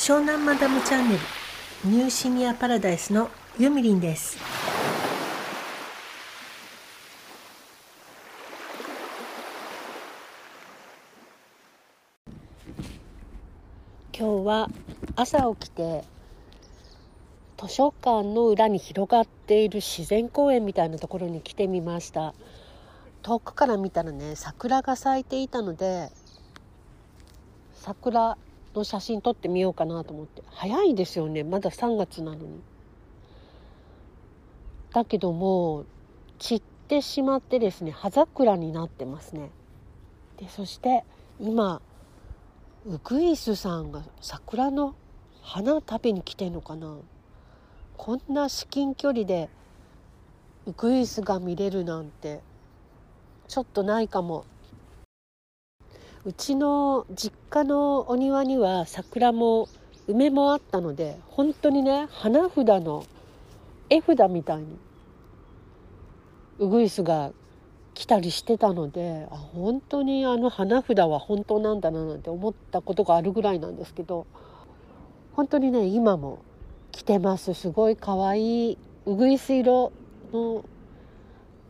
[0.00, 1.20] 湘南マダムチャンネル
[1.84, 4.38] ニューシニアパラダイスのゆみりんです。
[14.18, 14.70] 今日は
[15.16, 16.02] 朝起きて
[17.58, 22.32] 図書館の裏に広がっている自然公園みたいなところに来てみました。
[23.20, 26.08] 遠くから見たらね桜が咲いていたので
[27.74, 28.38] 桜
[28.74, 30.42] の写真撮ってみようかなと思って。
[30.50, 31.42] 早いですよね。
[31.44, 32.60] まだ3月なのに。
[34.92, 35.84] だけども
[36.38, 39.50] 散ってしまってですね葉桜になってますね。
[40.38, 41.04] でそして
[41.40, 41.80] 今
[42.86, 44.94] ウグイスさんが桜の
[45.42, 46.96] 花食べに来てんのかな。
[47.96, 49.48] こんな至近距離で
[50.66, 52.40] ウグイスが見れるなんて
[53.46, 54.44] ちょっとないかも。
[56.26, 59.68] うちの実家のお庭には桜も
[60.06, 63.06] 梅もあったので本当にね花札の
[63.88, 64.78] 絵札みたいに
[66.58, 67.32] ウグイスが
[67.94, 74.26] 来たりしてたのであ本当にあの花札は本当なんだななんて思ったことがあるぐらいなんですけど
[75.32, 76.42] 本当にね今も
[76.92, 77.54] 来てます。
[77.54, 79.92] すごい可愛いウグイス色
[80.32, 80.64] の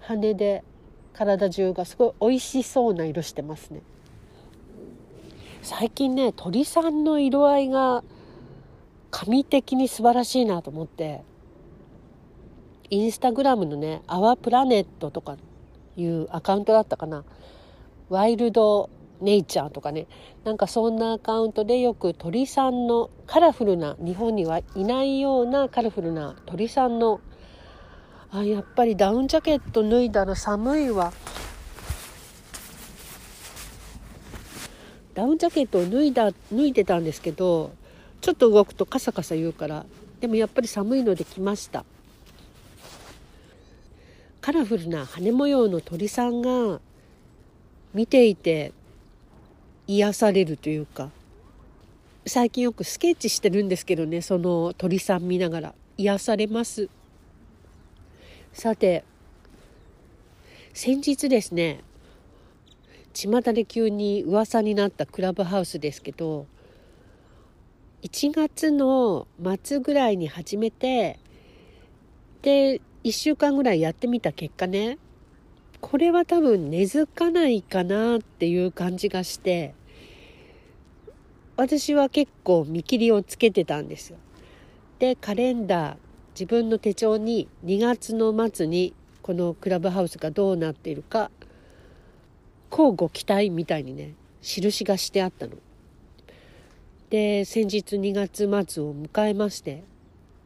[0.00, 0.64] 羽で
[1.12, 3.82] 体中がすごい美味しそうな色してますね。
[5.62, 8.02] 最近ね鳥さんの色合いが
[9.10, 11.22] 神的に素晴らしいなと思って
[12.88, 15.36] インスタグラムのね「アワプラネット」とか
[15.96, 17.24] いうアカウントだったかな。
[18.08, 20.06] ワイルドネイチャーとかね。
[20.44, 27.20] なんかそんなアカウントでよく鳥さんのカラフルな日本にはいないようなカラフルな鳥さんの
[28.32, 31.12] あやっぱりダウンジャケット脱いだら寒いわ。
[35.14, 37.72] ダウンジャケットを脱いだ脱いでたんですけど
[38.20, 39.84] ちょっと動くとカサカサ言うから
[40.20, 41.84] でもやっぱり寒いので来ました。
[44.40, 46.80] カラフルな羽模様の鳥さんが
[47.92, 48.72] 見ていて
[49.86, 51.10] 癒されるというか
[52.26, 55.74] 最近よくスケッチしてるんですけどねその鳥さん見ながら。
[56.00, 56.88] 癒されます。
[58.54, 59.04] さて
[60.72, 61.80] 先日ですね
[63.12, 66.46] 巷で急に噂になったクラブハウスですけど
[68.02, 69.26] 1月の
[69.62, 71.18] 末ぐらいに始めて
[72.42, 74.98] で1週間ぐらいやってみた結果ね
[75.80, 79.74] これは多分根付かないかなっていう感じがして
[81.56, 84.16] 私は結構見切りをつけてたんですよ。
[84.98, 85.96] でカレンダー
[86.34, 91.30] 自分の手帳に2月の末にこのクラブハウスがどうなっているか
[92.70, 95.54] 交互期待みたいにね印がしてあったの。
[97.10, 99.82] で先日2月末を迎えまして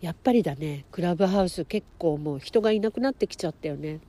[0.00, 4.00] やっぱりだねクラブハウス結構もう人がいなくなってきちゃったよね。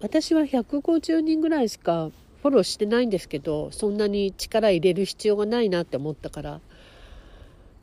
[0.00, 2.10] 私は150人ぐらいしか
[2.42, 6.60] フォローしてないんですけどそんなに力入れる必要がないなって思ったから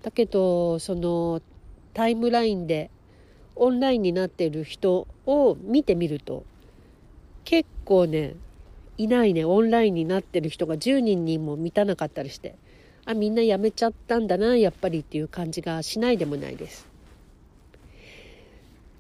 [0.02, 1.42] だけどその
[1.94, 2.90] タイムラインで
[3.56, 6.46] オンラインになっている人を見てみると
[7.44, 8.36] 結構ね
[8.98, 12.56] いないねオンラインになってる人が10人にも満たなかったりして
[13.06, 16.88] あみんな辞めちゃったんだなやっぱりっていう感じがしないでもないです。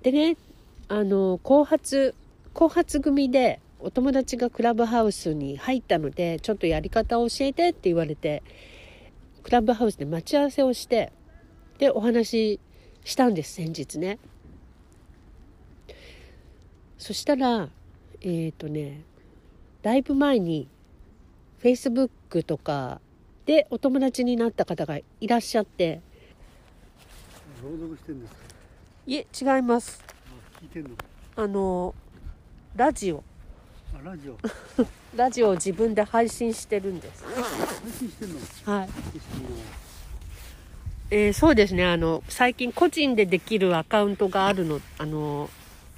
[0.03, 0.37] でね
[0.87, 2.13] あの後発
[2.53, 8.43] 後発組でお友達がクラブハウスに入ったのでちょっとやり方を教えてって言われて
[9.43, 11.11] クラブハウスで待ち合わせをして
[11.79, 12.59] でお話し
[13.03, 14.19] したんです先日ね。
[16.97, 17.69] そしたら
[18.21, 19.01] えっ、ー、とね
[19.85, 20.67] だいぶ前に
[21.61, 22.99] Facebook とか
[23.45, 26.01] でお友達になった方がいらっしゃって。
[27.63, 28.39] 朗読してんですか？
[29.05, 30.03] いえ違います。
[30.59, 30.89] 聞いてんの？
[31.35, 31.93] あの
[32.75, 33.23] ラジオ。
[33.93, 34.37] あラジオ。
[35.15, 37.23] ラジオを自分で配信してるんです。
[37.23, 38.39] 配信してんの？
[38.79, 38.89] はい。
[41.11, 41.85] えー、そうですね。
[41.85, 45.47] あの最近個人でできるアカウントがあるのあの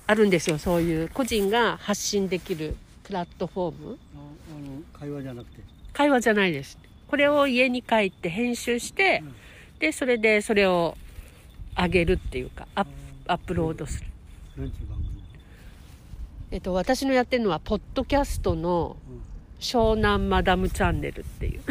[0.07, 0.57] あるんですよ。
[0.57, 2.75] そういう個人が発信できる
[3.07, 3.97] プラットフォーム？
[4.15, 5.61] ああの会話じゃなくて。
[5.93, 6.77] 会話じゃないです
[7.07, 9.33] これを家に帰って編集して、うん、
[9.79, 10.97] でそれでそれを
[11.75, 12.85] 上げるっていうかア
[13.25, 14.07] ップロードする。
[16.51, 18.97] えっと私のやってるのはポッドキャストの
[19.59, 21.61] 湘南マダムチャンネルっていう。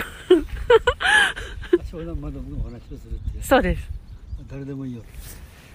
[1.90, 3.44] 湘南マダムのお話をするっていう。
[3.44, 3.90] そうです。
[4.50, 5.02] 誰でもいいよ。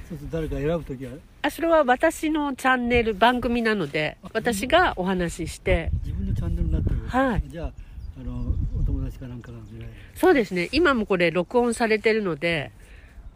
[0.09, 1.13] そうすると誰か選ぶ時は
[1.43, 5.91] あそれは私のチャンネル番組なので私がお話しして。
[6.03, 6.95] 自分のチャンネルになってる。
[7.07, 7.43] はい。
[7.47, 7.71] じゃあ
[8.19, 10.69] あのお友達達かなんかが見られるそうですね。
[10.71, 12.71] 今もこれ録音されてるので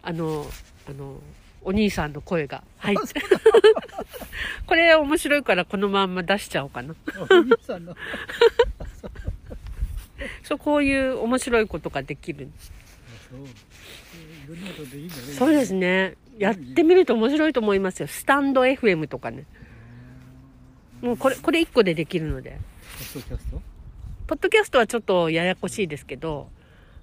[0.01, 0.45] あの
[0.89, 1.19] あの
[1.61, 2.63] お兄さんの声が。
[2.77, 3.21] 入って
[4.67, 6.95] これ面白いからこのまんま出しちゃおうかな。
[7.29, 7.95] お兄さんの。
[10.43, 12.49] そうこういう面白いことができる。
[12.53, 12.61] あ
[13.29, 13.39] そう。
[13.39, 13.45] い
[14.47, 15.21] ろんなことできるんだね。
[15.33, 18.07] そうですねやってみると面白いと思いますよ。
[18.07, 19.45] スタンド FM とかね。
[21.01, 22.59] もうこれこれ1個でできるので。
[23.13, 23.61] ポッドキャスト？
[24.27, 26.49] ポッドキャストはちょっとややこしいですけど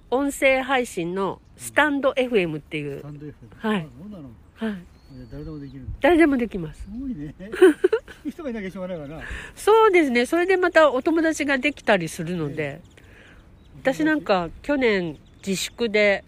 [0.09, 3.01] 音声配信のスタンド FM っていう。
[3.01, 3.87] サンド F はい。
[4.55, 4.75] はい。
[5.31, 5.87] 誰でもできる。
[6.01, 6.81] 誰でもできます。
[6.81, 7.35] すごいね。
[8.27, 9.19] 人がいなきゃしょうがないから。
[9.19, 9.25] な
[9.55, 10.25] そうですね。
[10.25, 12.81] それでまたお友達ができたりするので。
[13.83, 16.23] 私なんか去年自粛で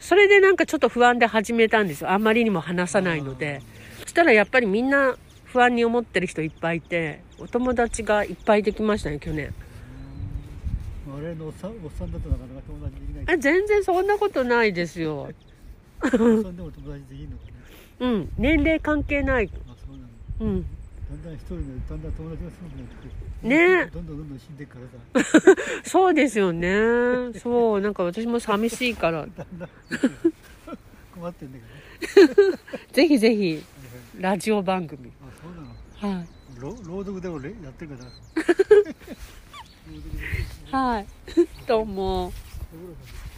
[0.00, 2.10] それでなんかちょっと不安で始めたんですよ。
[2.10, 3.60] あんまりにも話さないので。
[4.02, 9.52] そしたらやっぱりみんな不安に思ってる人いっぱいいてお友達がいっぱいできましたね去年。
[11.16, 13.26] あれのおっさんおっさんだとなかなか友達できない。
[13.26, 15.28] けあ全然そんなことないですよ。
[16.00, 17.52] どおっさんでも友達できるのかね
[18.00, 18.32] うん。
[18.38, 19.50] 年齢関係ない。
[19.68, 20.02] あそうな
[20.46, 20.66] のうん
[21.10, 23.04] だんだん一人でだんだん友達が少なくなってく
[23.42, 23.48] る。
[23.48, 23.86] ね。
[23.86, 24.74] どんどんどんどん死んでっか
[25.14, 25.32] らさ。
[25.88, 26.68] そうですよね。
[27.38, 29.26] そうなんか私も寂しいから。
[29.36, 29.68] だんだん
[31.14, 31.64] 困ってんだけ
[32.92, 33.64] ぜひぜひ
[34.16, 35.10] ど、ラジオ番組。
[35.22, 35.52] あそう
[36.10, 36.16] なの？
[36.18, 36.28] はい。
[36.60, 38.04] ろ朗読でもれやってるか
[40.72, 41.06] らはい。
[41.66, 42.32] どうも。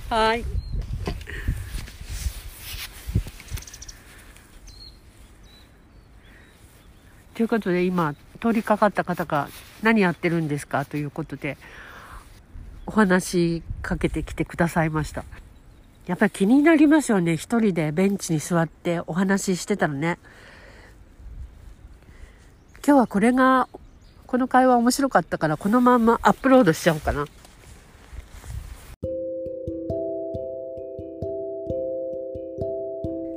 [0.08, 0.44] はい
[7.40, 9.48] ということで今通りかかった方が
[9.82, 11.56] 何やってるんですかということで
[12.84, 15.24] お話しかけてきてくださいました。
[16.06, 17.38] やっぱり気になりますよね。
[17.38, 20.18] 一人でベンチに座ってお話ししてたらね。
[22.86, 23.70] 今日はこれが
[24.26, 27.24] この会話面白かったからこのまんまアップロードしちゃおうかな。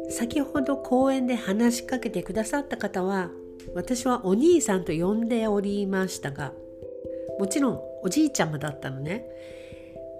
[0.09, 3.29] 先ほど公園で話しかけてくださった方は
[3.73, 6.53] 私はお兄さんと呼んでおりましたが
[7.39, 9.25] もちろんおじいちゃまだったのね。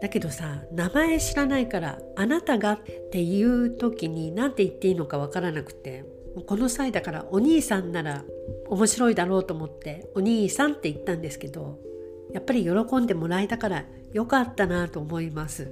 [0.01, 2.79] だけどさ名前知らないから「あなたが」っ
[3.11, 6.03] ていう時に何て言っていいのかわからなくて
[6.45, 8.25] この際だからお兄さんなら
[8.67, 11.79] 面白いだろうと思ってお兄さんって言ったんですけど
[12.33, 15.69] やっぱり喜んでもらえたからよかったなと思います。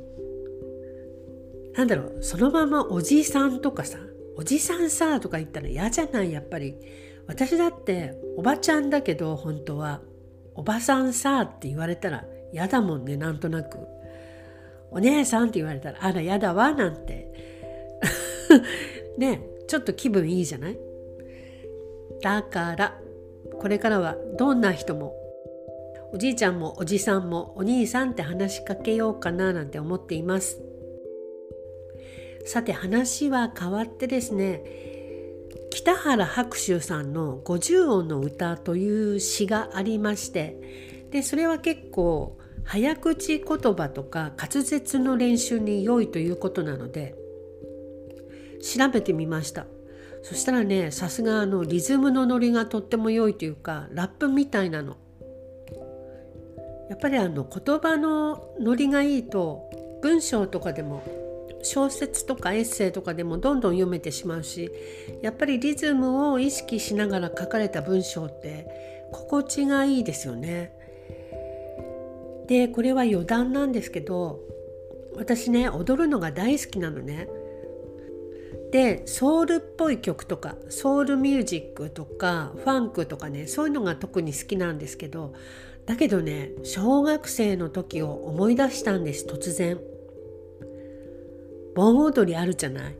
[1.74, 3.98] なんだろうそのままおじさんとかさ
[4.38, 6.32] おじさんさとか言ったら嫌じゃない？
[6.32, 6.76] やっぱり。
[7.28, 10.02] 私だっておばちゃんだけど本当は。
[10.54, 13.80] おばさんさって言われたら嫌だもんねなんとなく。
[14.92, 17.32] お姉さんって言われたらあら嫌だわなんて。
[19.18, 20.78] ねちょっと気分いいじゃない？
[22.22, 23.00] だから
[23.60, 25.16] これからはどんな人も
[26.12, 30.62] おじいちゃんもおじさんもお兄さんって話しかけようかななんて思っています。
[32.46, 34.64] さて話は変わってですね
[35.72, 47.16] 北原白秋さんの「五十音の歌」という詩がありましてでそれは結構早口言葉とか滑舌の練習に良いということなので
[48.62, 49.66] 調べてみました。
[50.24, 54.98] そしたらねさすがあのリズムのノリがとっても良いというかラップみたいなの。
[56.90, 59.70] やっぱりあの言葉のノリがいいと
[60.02, 61.02] 文章とかでも
[61.64, 64.72] 小説とかエッセイとかでもどんどん読めてしまうし
[65.22, 68.68] やっぱりリズムを意識しながら書かれた文章って
[69.12, 70.74] 心地がいいですよね。
[72.48, 74.40] でこれは余談なんですけど
[75.16, 77.28] 私ね踊るのが大好きなのね。
[78.72, 85.34] でソウルっぽい曲とかソウルミュージックとかファンクとかねそういうのが特に好きなんですけど
[85.86, 89.80] だけどね小学生の時を思い出したんです突然。
[91.76, 92.96] 盆踊りあるじゃない？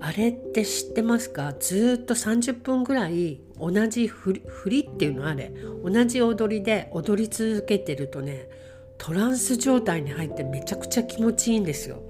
[0.00, 1.54] あれって知ってますか？
[1.58, 5.52] ずっと30分ぐらい同じ振り振りっていうのあれ。
[5.82, 8.48] 同じ踊りで踊り続けてるとね
[8.98, 12.02] トランス状態に入ってめちゃくちゃ気持ちいいんですよ。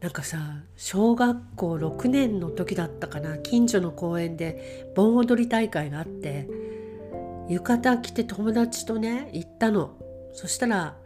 [0.00, 6.48] なんかさ小学校6年の時だったかな近所の公園で盆踊り大会があって
[7.48, 9.96] 浴衣着て友達とね行ったの。
[10.32, 10.96] そしたら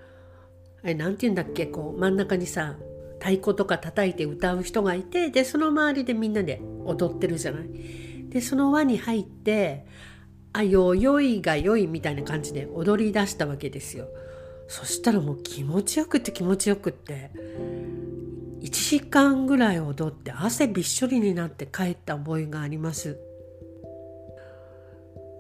[0.82, 1.66] あれなんて言うんだっけ？
[1.66, 2.76] こう真ん中にさ
[3.20, 7.68] 太鼓とか叩いて歌う人がいてでその周りでみんなで踊ってるじゃない。
[8.30, 9.86] でその輪に入って
[10.52, 14.08] 「あよよいがよい」みたいな感じで踊り出したわけですよ。
[14.66, 17.30] そしたらもう気持ちよくって気持ちよくって
[18.60, 23.18] 1時間ぐらい踊って汗びっしょりになって帰った覚えがあります。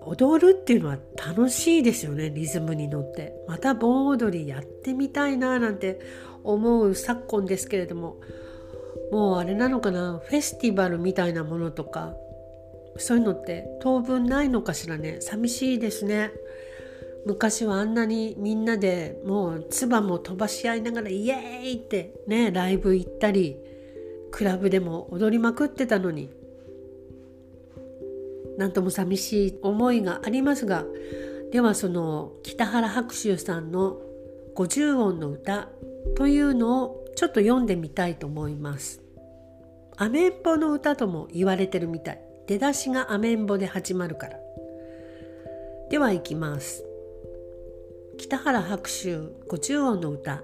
[0.02, 3.34] 踊るっていうのは楽しいですよねリズムに乗って。
[3.46, 6.00] また盆踊りやってみたいななんて
[6.42, 8.16] 思う昨今ですけれども
[9.12, 12.14] もうあれなのかなフェスティバルみたいなものとか
[12.96, 15.20] そういうのって当分ないのかしらね。
[15.20, 16.30] 寂しいですね。
[17.26, 23.58] 昔はあんなにみんなでもう唾も飛ばし合いながらイエーイってねライブ行ったり
[24.30, 26.30] クラブでも踊りまくってたのに
[28.58, 30.84] なんとも寂しい思いがありますが
[31.52, 34.00] ではその北原白秋さんの
[34.54, 35.68] 50音の歌
[36.16, 39.02] というのをちょっと読んでみたいと思います。
[39.96, 42.20] アメンボの歌とも言われてるみたい。
[42.46, 44.38] 出だしがアメンボで始まるから。
[45.90, 46.84] では行きます。
[48.16, 49.08] 北原白秋
[49.48, 50.42] 50音の歌。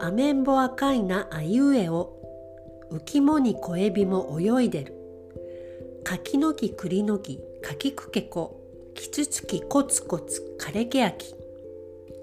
[0.00, 2.16] アメンボ赤いなあいうえを
[2.90, 4.97] 浮きもに小エビも泳いでる。
[6.08, 8.62] 柿の木栗の木柿くけこ
[8.94, 11.34] キツツキコツコツ枯れけやき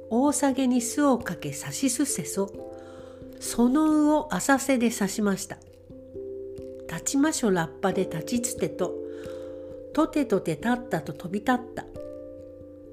[0.09, 2.51] 大下げに巣をかけさしすせそ
[3.39, 5.57] そのうを浅瀬で刺しました。
[6.91, 8.91] 立ちましょラッパで立ちつてと
[9.93, 11.85] とてとて立ったと飛び立った。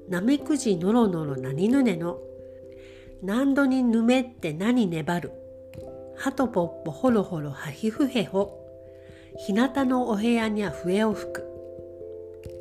[0.09, 2.19] なめくじのろのろ何ぬねの
[3.23, 5.31] 何度にぬめって何粘る。
[6.17, 8.62] はとぽっぽほろほろはひふへほ。
[9.37, 11.43] 日向のお部屋には笛を吹く。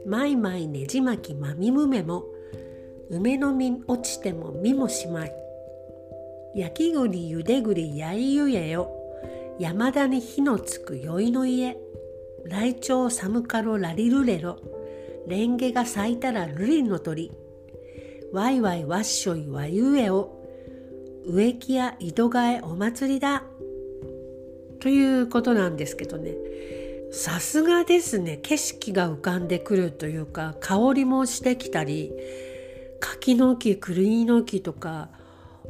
[0.07, 2.25] まいまいねじ巻きまみむめも、
[3.11, 5.33] 梅の実落ちても実もしまい。
[6.55, 8.91] 焼き栗ゆで栗やいゆえよ、
[9.59, 11.77] 山田に火のつく宵の家。
[12.45, 14.59] 来鳥寒かろラリルレロ、
[15.29, 17.31] レンゲが咲いたらルリの鳥。
[18.33, 20.43] わいわいわっしょいわゆえを、
[21.25, 23.45] 植木や井戸替えお祭りだ。
[24.83, 26.35] ということなんですけどね。
[27.13, 28.39] さすがですね。
[28.43, 32.11] 景色が浮かんでくるというか香りもしてきたり
[32.99, 35.09] 柿の木栗の木とか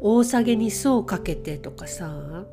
[0.00, 2.46] 大下げに巣をかけてとかさ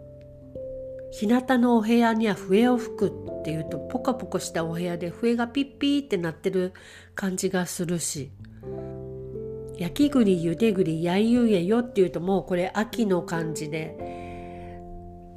[1.11, 6.73] 日向のお部屋には笛を吹くっていうとポカポカしたお部屋で笛がピッピーって鳴ってる
[7.15, 8.31] 感じがするし
[9.77, 13.95] 焼き栗ゆで栗やいゆえよっていうともうこれ秋の感じで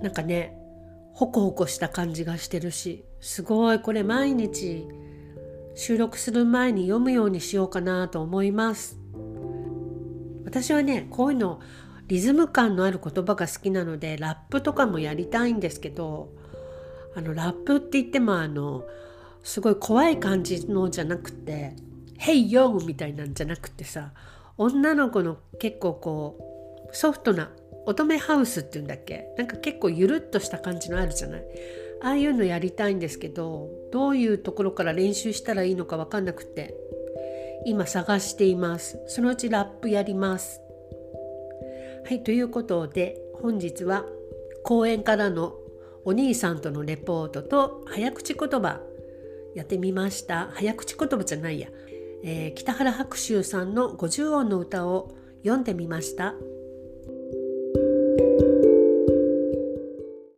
[0.00, 0.58] なんかね
[1.12, 4.86] ホコホコした感じがしてるしすごいこれ毎日
[5.74, 8.98] 収録する前に読むようにしようかなと思います
[10.44, 11.60] 私はねこういうの
[12.08, 16.30] リズム感のある言葉が好きなのでラップとかもやりたいんですけど
[17.14, 18.84] あのラップって言ってもあの
[19.42, 21.74] すごい怖い感じのじゃなくて
[22.18, 24.12] 「ヘイヨー!」みたいなんじゃなくてさ
[24.58, 27.50] 女の子の結構こうソフトな
[27.86, 29.34] 乙女ハウスっていうんだっけ？
[29.36, 31.44] なんか結構ゆるっとした感じのあるじゃない？
[32.02, 36.74] ああいうのやりたいんですけどどういうところから練習したらいいのか分かんなくて
[37.64, 38.98] 今探しています。
[39.06, 40.60] そのうちラップやります。
[42.04, 44.04] はいということで本日は
[44.64, 45.54] 公園からの
[46.04, 48.80] お兄さんとのレポートと早口言葉
[49.54, 50.50] やってみました。
[50.54, 51.68] 早口言葉じゃないや、
[52.24, 56.34] えー、北原白秋さんの50音の歌を読んでみました。